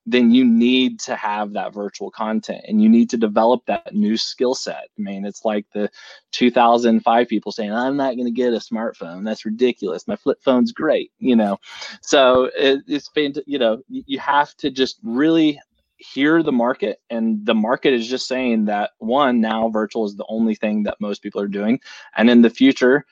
[0.06, 4.16] then you need to have that virtual content and you need to develop that new
[4.16, 4.88] skill set.
[4.98, 5.90] I mean, it's like the
[6.32, 9.24] 2005 people saying, I'm not going to get a smartphone.
[9.24, 10.08] That's ridiculous.
[10.08, 11.58] My flip phone's great, you know?
[12.00, 13.10] So it, it's,
[13.46, 15.60] you know, you have to just really
[16.00, 20.24] hear the market and the market is just saying that one now virtual is the
[20.28, 21.78] only thing that most people are doing
[22.16, 23.04] and in the future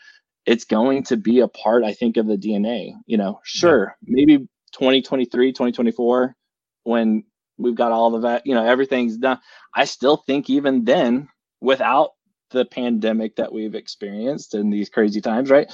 [0.47, 4.15] it's going to be a part i think of the dna you know sure yeah.
[4.15, 4.39] maybe
[4.73, 6.35] 2023 2024
[6.89, 7.25] when
[7.59, 9.39] we've got all the you know everything's done.
[9.75, 11.29] I still think even then
[11.61, 12.11] without
[12.51, 15.71] the pandemic that we've experienced in these crazy times right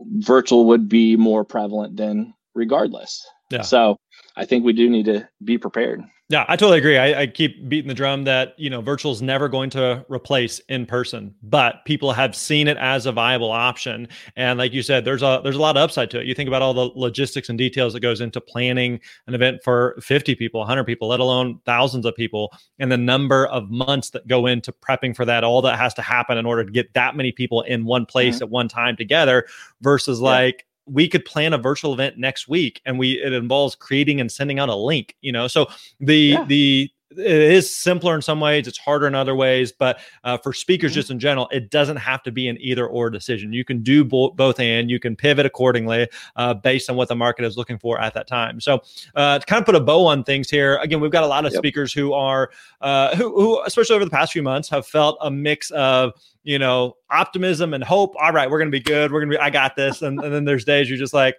[0.00, 3.62] virtual would be more prevalent than regardless yeah.
[3.62, 3.96] so
[4.36, 6.96] i think we do need to be prepared yeah, I totally agree.
[6.96, 10.60] I, I, keep beating the drum that you know virtual is never going to replace
[10.68, 14.06] in person, but people have seen it as a viable option.
[14.36, 16.26] And like you said, there's a there's a lot of upside to it.
[16.26, 19.96] You think about all the logistics and details that goes into planning an event for
[20.00, 24.28] 50 people, 100 people, let alone thousands of people, and the number of months that
[24.28, 25.42] go into prepping for that.
[25.42, 28.36] All that has to happen in order to get that many people in one place
[28.36, 28.44] mm-hmm.
[28.44, 29.46] at one time together,
[29.80, 30.26] versus yeah.
[30.26, 34.30] like we could plan a virtual event next week and we it involves creating and
[34.30, 35.66] sending out a link you know so
[36.00, 36.44] the yeah.
[36.44, 40.52] the it is simpler in some ways it's harder in other ways but uh, for
[40.52, 40.96] speakers mm-hmm.
[40.96, 44.04] just in general it doesn't have to be an either or decision you can do
[44.04, 47.78] bo- both and you can pivot accordingly uh, based on what the market is looking
[47.78, 48.80] for at that time so
[49.16, 51.44] uh, to kind of put a bow on things here again we've got a lot
[51.44, 51.58] of yep.
[51.58, 55.30] speakers who are uh, who, who especially over the past few months have felt a
[55.30, 58.14] mix of you know, optimism and hope.
[58.18, 59.12] All right, we're gonna be good.
[59.12, 59.38] We're gonna be.
[59.38, 60.02] I got this.
[60.02, 61.36] And, and then there's days you're just like,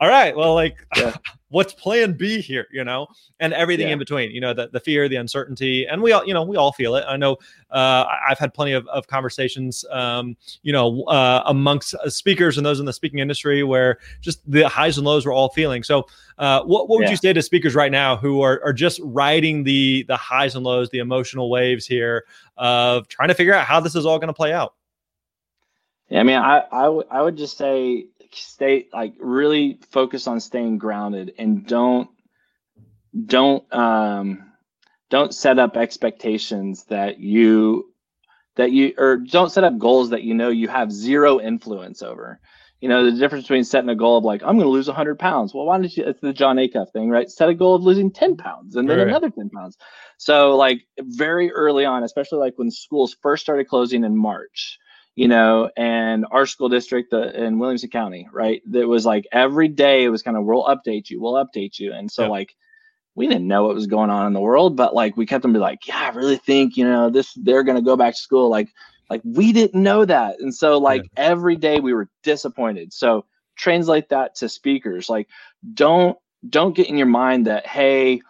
[0.00, 1.14] all right, well, like, yeah.
[1.52, 2.66] what's Plan B here?
[2.72, 3.06] You know,
[3.38, 3.92] and everything yeah.
[3.92, 4.30] in between.
[4.32, 6.96] You know, the the fear, the uncertainty, and we all, you know, we all feel
[6.96, 7.04] it.
[7.06, 7.36] I know.
[7.70, 12.66] Uh, I've had plenty of, of conversations, um, you know, uh, amongst uh, speakers and
[12.66, 15.82] those in the speaking industry where just the highs and lows we're all feeling.
[15.82, 16.06] So,
[16.38, 17.10] uh, what what would yeah.
[17.10, 20.64] you say to speakers right now who are are just riding the the highs and
[20.64, 22.24] lows, the emotional waves here
[22.56, 24.74] of trying to figure out how this is all going to play out?
[26.08, 30.40] Yeah, I mean, I I, w- I would just say stay like really focus on
[30.40, 32.08] staying grounded and don't
[33.26, 34.52] don't um
[35.10, 37.92] don't set up expectations that you
[38.56, 42.40] that you or don't set up goals that you know you have zero influence over.
[42.80, 45.18] You know the difference between setting a goal of like i'm going to lose 100
[45.18, 45.54] pounds.
[45.54, 47.30] Well why don't you it's the jon acuff thing right?
[47.30, 49.06] Set a goal of losing 10 pounds and then right.
[49.06, 49.76] another 10 pounds.
[50.16, 54.78] So like very early on especially like when schools first started closing in march
[55.14, 58.62] you know, and our school district uh, in Williamson County, right?
[58.70, 61.92] That was like every day it was kind of we'll update you, we'll update you,
[61.92, 62.54] and so like
[63.14, 65.52] we didn't know what was going on in the world, but like we kept them
[65.52, 68.48] be like, yeah, I really think you know this they're gonna go back to school,
[68.48, 68.68] like
[69.10, 71.24] like we didn't know that, and so like yeah.
[71.24, 72.92] every day we were disappointed.
[72.92, 75.28] So translate that to speakers, like
[75.74, 76.16] don't
[76.48, 78.20] don't get in your mind that hey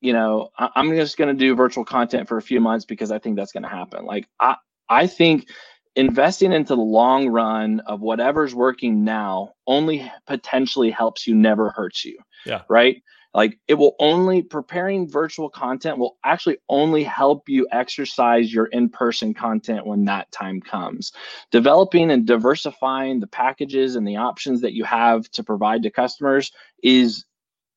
[0.00, 3.10] you know I, i'm just going to do virtual content for a few months because
[3.10, 4.56] i think that's going to happen like i
[4.88, 5.48] i think
[5.96, 12.04] investing into the long run of whatever's working now only potentially helps you never hurts
[12.04, 12.18] you.
[12.44, 12.62] Yeah.
[12.68, 13.02] Right?
[13.34, 19.34] Like it will only preparing virtual content will actually only help you exercise your in-person
[19.34, 21.12] content when that time comes.
[21.50, 26.50] Developing and diversifying the packages and the options that you have to provide to customers
[26.82, 27.24] is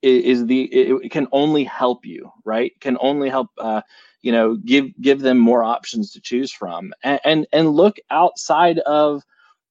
[0.01, 2.71] is the it, can only help you right?
[2.79, 3.81] Can only help uh,
[4.21, 6.93] you know give give them more options to choose from.
[7.03, 9.23] And and, and look outside of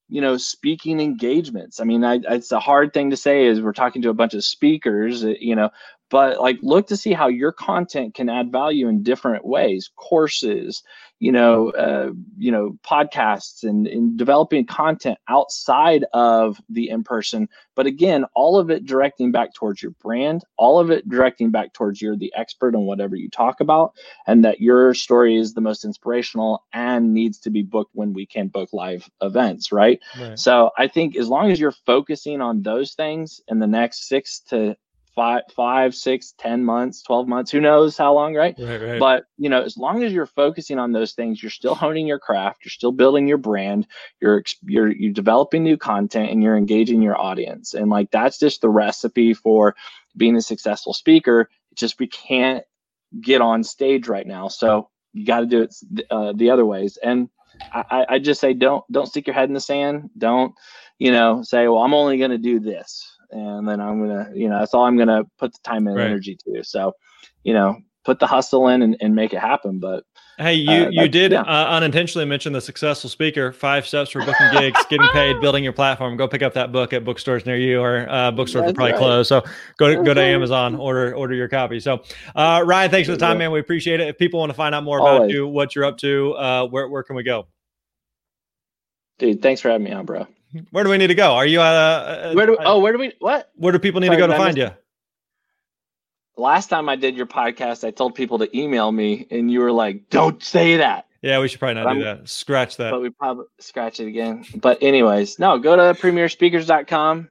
[0.08, 1.80] you know speaking engagements.
[1.80, 4.34] I mean I, it's a hard thing to say is we're talking to a bunch
[4.34, 5.70] of speakers you know
[6.10, 10.82] but like look to see how your content can add value in different ways courses
[11.20, 17.48] you know uh, you know podcasts and, and developing content outside of the in person
[17.74, 21.72] but again all of it directing back towards your brand all of it directing back
[21.72, 23.92] towards you're the expert on whatever you talk about
[24.26, 28.26] and that your story is the most inspirational and needs to be booked when we
[28.26, 30.38] can book live events right, right.
[30.38, 34.40] so i think as long as you're focusing on those things in the next six
[34.40, 34.76] to
[35.18, 38.54] five, five, six, ten months, 12 months, who knows how long, right?
[38.56, 38.80] right?
[38.80, 42.06] Right, But you know, as long as you're focusing on those things, you're still honing
[42.06, 43.88] your craft, you're still building your brand,
[44.20, 47.74] you're you're you're developing new content and you're engaging your audience.
[47.74, 49.74] And like that's just the recipe for
[50.16, 51.50] being a successful speaker.
[51.72, 52.62] It's just we can't
[53.20, 54.46] get on stage right now.
[54.46, 55.74] So you got to do it
[56.12, 56.96] uh, the other ways.
[57.02, 57.28] And
[57.72, 60.10] I, I just say don't don't stick your head in the sand.
[60.16, 60.54] Don't
[61.00, 64.48] you know say well I'm only going to do this and then I'm gonna, you
[64.48, 66.06] know, that's all I'm gonna put the time and right.
[66.06, 66.62] energy to.
[66.64, 66.92] So,
[67.42, 69.78] you know, put the hustle in and, and make it happen.
[69.78, 70.04] But
[70.38, 71.40] Hey, you uh, you did yeah.
[71.40, 73.50] uh, unintentionally mention the successful speaker.
[73.50, 76.16] Five steps for booking gigs, getting paid, building your platform.
[76.16, 78.92] Go pick up that book at bookstores near you, or uh, bookstores That's are probably
[78.92, 78.98] right.
[78.98, 79.28] closed.
[79.28, 79.42] So
[79.78, 81.80] go to go to Amazon, order order your copy.
[81.80, 82.04] So
[82.36, 83.50] uh, Ryan, thanks for the time, man.
[83.50, 84.06] We appreciate it.
[84.06, 85.34] If people want to find out more about Always.
[85.34, 87.48] you, what you're up to, uh, where where can we go?
[89.18, 90.28] Dude, thanks for having me on, bro.
[90.70, 91.34] Where do we need to go?
[91.34, 93.50] Are you at a, a where do uh, oh where do we what?
[93.56, 94.70] Where do people need Sorry, to go to find you?
[96.36, 99.72] last time I did your podcast, I told people to email me, and you were
[99.72, 102.28] like, "Don't say that." Yeah, we should probably not do that.
[102.28, 102.92] Scratch that.
[102.92, 104.44] But we probably scratch it again.
[104.54, 107.28] But anyways, no, go to premierespeakers.com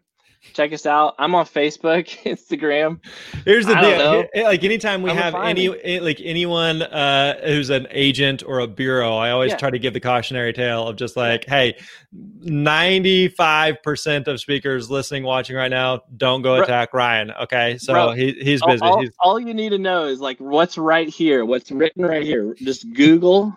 [0.54, 1.16] check us out.
[1.20, 3.00] I'm on Facebook, Instagram.
[3.46, 8.44] Here's the deal: like anytime we have any eh, like anyone uh, who's an agent
[8.46, 9.58] or a bureau, I always yeah.
[9.58, 11.78] try to give the cautionary tale of just like, hey,
[12.12, 17.32] 95 percent of speakers listening, watching right now, don't go attack Bro, Ryan.
[17.32, 18.82] Okay, so Bro, he, he's busy.
[18.82, 22.24] All, he's, all you need to know is like what's right here, what's written right
[22.24, 22.56] here.
[22.56, 23.56] Just Google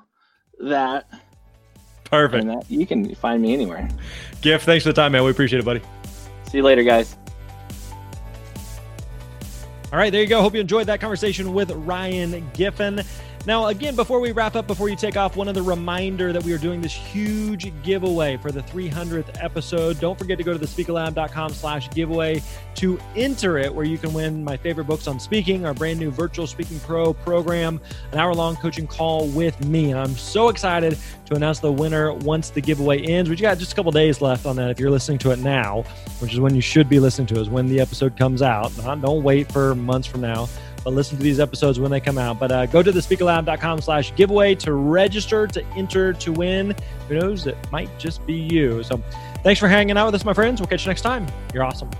[0.61, 1.09] that.
[2.05, 2.47] Perfect.
[2.47, 3.89] That, you can find me anywhere.
[4.43, 5.23] Giff, thanks for the time, man.
[5.23, 5.81] We appreciate it, buddy.
[6.51, 7.17] See you later, guys.
[9.93, 10.43] All right, there you go.
[10.43, 13.05] Hope you enjoyed that conversation with Ryan Giffen.
[13.47, 16.53] Now, again, before we wrap up, before you take off, one other reminder that we
[16.53, 19.99] are doing this huge giveaway for the 300th episode.
[19.99, 22.43] Don't forget to go to the speakerlab.com slash giveaway
[22.75, 26.11] to enter it, where you can win my favorite books on speaking, our brand new
[26.11, 27.81] Virtual Speaking Pro program,
[28.13, 29.91] an hour long coaching call with me.
[29.91, 33.31] And I'm so excited to announce the winner once the giveaway ends.
[33.31, 35.85] We got just a couple days left on that if you're listening to it now,
[36.19, 38.71] which is when you should be listening to it, is when the episode comes out.
[38.77, 40.47] Don't wait for months from now
[40.85, 42.39] but listen to these episodes when they come out.
[42.39, 46.75] But uh, go to the speakerlab.com slash giveaway to register to enter to win.
[47.09, 47.47] Who knows?
[47.47, 48.83] It might just be you.
[48.83, 49.03] So
[49.43, 50.61] thanks for hanging out with us, my friends.
[50.61, 51.27] We'll catch you next time.
[51.53, 51.91] You're awesome.